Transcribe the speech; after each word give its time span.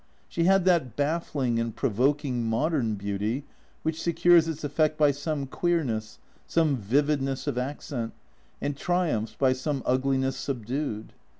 She 0.27 0.45
had 0.45 0.65
that 0.65 0.95
baffling 0.95 1.59
and 1.59 1.75
pro 1.75 1.91
voking 1.91 2.41
modern 2.41 2.95
beauty 2.95 3.45
which 3.83 4.01
secures 4.01 4.47
its 4.47 4.63
effect 4.63 4.97
by 4.97 5.11
some 5.11 5.45
queer 5.45 5.83
ness, 5.83 6.17
some 6.47 6.75
vividness 6.75 7.45
of 7.45 7.55
accent, 7.55 8.11
and 8.59 8.75
triumphs 8.75 9.35
by 9.35 9.53
some 9.53 9.83
ugliness 9.85 10.35
subdued. 10.35 11.13